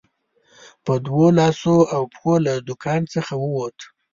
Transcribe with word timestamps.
په 0.85 0.93
دوو 1.05 1.25
لاسو 1.39 1.75
او 1.95 2.03
پښو 2.11 2.33
له 2.45 2.53
دوکان 2.67 3.01
څخه 3.13 3.33
ووت. 3.37 3.77